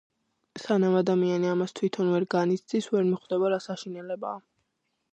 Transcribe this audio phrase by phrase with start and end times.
[0.61, 4.45] სანამ ადამიანი ამას თვითონ ვერ განიცდის, ვერ მიხვდება რა საშინელებაა.